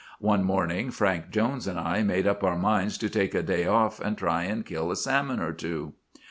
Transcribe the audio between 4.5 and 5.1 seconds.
kill a